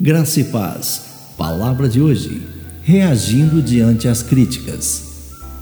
Graça 0.00 0.40
e 0.40 0.44
paz. 0.44 1.02
Palavra 1.36 1.88
de 1.88 2.00
hoje. 2.00 2.42
Reagindo 2.82 3.62
diante 3.62 4.08
às 4.08 4.22
críticas. 4.22 5.12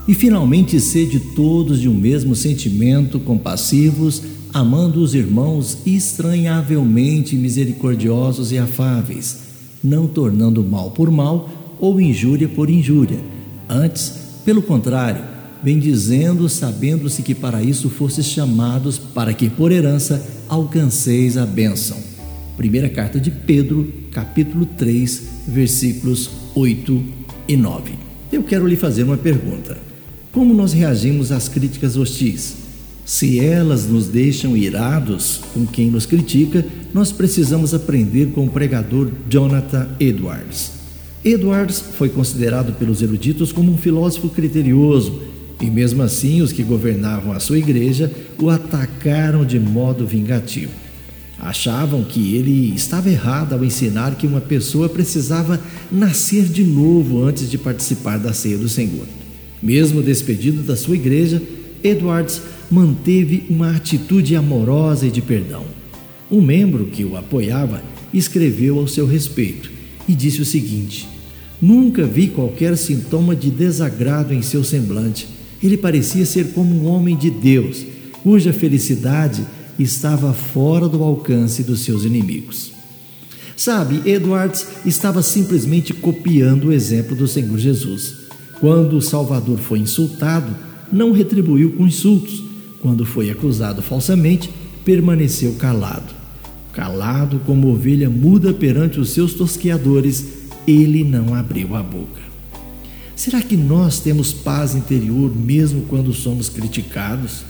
E 0.09 0.14
finalmente 0.14 0.80
sede 0.80 1.21
todos 1.34 1.80
de 1.80 1.88
um 1.88 1.95
mesmo 1.95 2.35
sentimento, 2.35 3.21
compassivos, 3.21 4.22
amando 4.53 5.03
os 5.03 5.14
irmãos 5.14 5.79
estranhavelmente 5.85 7.36
misericordiosos 7.36 8.50
e 8.50 8.58
afáveis, 8.58 9.40
não 9.85 10.07
tornando 10.07 10.64
mal 10.64 10.93
por 10.93 11.11
mal 11.11 11.76
ou 11.79 12.00
injúria 12.00 12.49
por 12.49 12.71
injúria. 12.71 13.21
Antes, 13.68 14.14
pelo 14.44 14.62
contrário, 14.62 15.22
bendizendo, 15.62 16.49
sabendo-se 16.49 17.22
que 17.22 17.35
para 17.35 17.62
isso 17.62 17.90
fostes 17.90 18.26
chamados, 18.26 18.96
para 18.96 19.35
que 19.35 19.50
por 19.50 19.71
herança 19.71 20.25
alcanceis 20.49 21.36
a 21.36 21.44
bênção. 21.44 22.10
Primeira 22.61 22.91
carta 22.91 23.19
de 23.19 23.31
Pedro, 23.31 23.91
capítulo 24.13 24.67
3, 24.67 25.23
versículos 25.49 26.29
8 26.55 27.03
e 27.49 27.57
9. 27.57 27.93
Eu 28.31 28.43
quero 28.43 28.67
lhe 28.67 28.77
fazer 28.77 29.03
uma 29.03 29.17
pergunta. 29.17 29.79
Como 30.31 30.53
nós 30.53 30.75
reagimos 30.75 31.33
às 31.33 31.49
críticas 31.49 31.96
hostis? 31.96 32.56
Se 33.06 33.41
elas 33.41 33.86
nos 33.86 34.09
deixam 34.09 34.55
irados 34.55 35.41
com 35.55 35.64
quem 35.64 35.91
nos 35.91 36.05
critica, 36.05 36.62
nós 36.92 37.11
precisamos 37.11 37.73
aprender 37.73 38.33
com 38.33 38.45
o 38.45 38.50
pregador 38.50 39.11
Jonathan 39.27 39.89
Edwards. 39.98 40.72
Edwards 41.25 41.81
foi 41.81 42.11
considerado 42.11 42.75
pelos 42.75 43.00
eruditos 43.00 43.53
como 43.53 43.72
um 43.72 43.78
filósofo 43.78 44.28
criterioso, 44.28 45.19
e 45.62 45.70
mesmo 45.70 46.03
assim 46.03 46.42
os 46.42 46.53
que 46.53 46.62
governavam 46.62 47.33
a 47.33 47.41
sua 47.41 47.56
igreja 47.56 48.12
o 48.39 48.50
atacaram 48.50 49.47
de 49.47 49.58
modo 49.58 50.06
vingativo. 50.06 50.89
Achavam 51.41 52.05
que 52.05 52.34
ele 52.36 52.74
estava 52.74 53.08
errado 53.08 53.55
ao 53.55 53.64
ensinar 53.64 54.14
que 54.16 54.27
uma 54.27 54.42
pessoa 54.42 54.91
precisava 54.91 55.58
nascer 55.91 56.44
de 56.44 56.62
novo 56.62 57.24
antes 57.24 57.50
de 57.50 57.56
participar 57.56 58.19
da 58.19 58.34
ceia 58.34 58.58
do 58.58 58.69
Senhor. 58.69 59.06
Mesmo 59.62 60.02
despedido 60.02 60.62
da 60.62 60.77
sua 60.77 60.96
igreja, 60.96 61.42
Edwards 61.83 62.42
manteve 62.70 63.44
uma 63.48 63.74
atitude 63.74 64.36
amorosa 64.36 65.06
e 65.06 65.11
de 65.11 65.22
perdão. 65.22 65.64
Um 66.30 66.42
membro 66.42 66.86
que 66.86 67.05
o 67.05 67.16
apoiava 67.16 67.83
escreveu 68.12 68.78
ao 68.78 68.86
seu 68.86 69.06
respeito 69.06 69.70
e 70.06 70.14
disse 70.14 70.42
o 70.42 70.44
seguinte: 70.44 71.08
Nunca 71.61 72.06
vi 72.06 72.28
qualquer 72.28 72.77
sintoma 72.77 73.34
de 73.34 73.50
desagrado 73.50 74.34
em 74.34 74.42
seu 74.42 74.62
semblante. 74.62 75.27
Ele 75.62 75.77
parecia 75.77 76.27
ser 76.27 76.52
como 76.52 76.74
um 76.74 76.86
homem 76.86 77.16
de 77.16 77.30
Deus, 77.30 77.84
cuja 78.22 78.52
felicidade 78.52 79.42
estava 79.83 80.33
fora 80.33 80.89
do 80.89 81.03
alcance 81.03 81.62
dos 81.62 81.81
seus 81.81 82.05
inimigos. 82.05 82.73
Sabe, 83.56 84.09
Edwards 84.09 84.67
estava 84.86 85.23
simplesmente 85.23 85.92
copiando 85.92 86.69
o 86.69 86.73
exemplo 86.73 87.14
do 87.14 87.28
Senhor 87.28 87.59
Jesus. 87.59 88.14
Quando 88.58 88.97
o 88.97 89.03
Salvador 89.03 89.58
foi 89.58 89.78
insultado, 89.78 90.55
não 90.91 91.12
retribuiu 91.12 91.73
com 91.73 91.86
insultos. 91.86 92.42
Quando 92.81 93.05
foi 93.05 93.31
acusado 93.31 93.83
falsamente, 93.83 94.51
permaneceu 94.84 95.55
calado. 95.55 96.14
Calado 96.73 97.41
como 97.45 97.69
ovelha 97.69 98.08
muda 98.08 98.55
perante 98.55 98.98
os 98.98 99.11
seus 99.11 99.34
tosqueadores, 99.34 100.27
ele 100.67 101.05
não 101.05 101.34
abriu 101.34 101.75
a 101.75 101.83
boca. 101.83 102.20
Será 103.14 103.42
que 103.42 103.56
nós 103.56 104.01
temos 104.01 104.33
paz 104.33 104.75
interior 104.75 105.31
mesmo 105.36 105.83
quando 105.83 106.14
somos 106.14 106.48
criticados? 106.48 107.42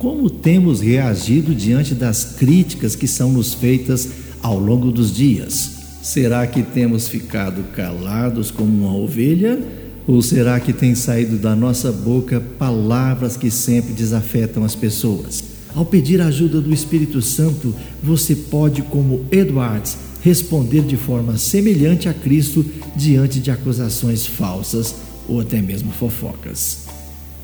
Como 0.00 0.30
temos 0.30 0.80
reagido 0.80 1.54
diante 1.54 1.94
das 1.94 2.24
críticas 2.24 2.96
que 2.96 3.06
são 3.06 3.30
nos 3.30 3.52
feitas 3.52 4.08
ao 4.42 4.58
longo 4.58 4.90
dos 4.90 5.14
dias? 5.14 5.72
Será 6.02 6.46
que 6.46 6.62
temos 6.62 7.06
ficado 7.06 7.62
calados 7.74 8.50
como 8.50 8.86
uma 8.86 8.96
ovelha? 8.96 9.62
Ou 10.06 10.22
será 10.22 10.58
que 10.58 10.72
tem 10.72 10.94
saído 10.94 11.36
da 11.36 11.54
nossa 11.54 11.92
boca 11.92 12.40
palavras 12.40 13.36
que 13.36 13.50
sempre 13.50 13.92
desafetam 13.92 14.64
as 14.64 14.74
pessoas? 14.74 15.44
Ao 15.74 15.84
pedir 15.84 16.22
a 16.22 16.28
ajuda 16.28 16.62
do 16.62 16.72
Espírito 16.72 17.20
Santo, 17.20 17.74
você 18.02 18.34
pode, 18.34 18.80
como 18.80 19.26
Edwards, 19.30 19.98
responder 20.22 20.80
de 20.80 20.96
forma 20.96 21.36
semelhante 21.36 22.08
a 22.08 22.14
Cristo 22.14 22.64
diante 22.96 23.38
de 23.38 23.50
acusações 23.50 24.24
falsas 24.24 24.94
ou 25.28 25.40
até 25.40 25.60
mesmo 25.60 25.92
fofocas. 25.92 26.86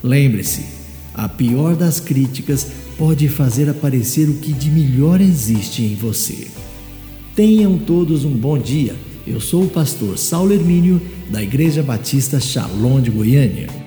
Lembre-se, 0.02 0.85
a 1.16 1.28
pior 1.28 1.74
das 1.74 1.98
críticas 1.98 2.66
pode 2.98 3.26
fazer 3.28 3.70
aparecer 3.70 4.28
o 4.28 4.34
que 4.34 4.52
de 4.52 4.70
melhor 4.70 5.20
existe 5.20 5.82
em 5.82 5.94
você. 5.94 6.48
Tenham 7.34 7.78
todos 7.78 8.24
um 8.24 8.36
bom 8.36 8.58
dia. 8.58 8.94
Eu 9.26 9.40
sou 9.40 9.64
o 9.64 9.68
pastor 9.68 10.18
Saulo 10.18 10.52
Hermínio, 10.52 11.00
da 11.30 11.42
Igreja 11.42 11.82
Batista 11.82 12.38
Shalom 12.38 13.00
de 13.00 13.10
Goiânia. 13.10 13.85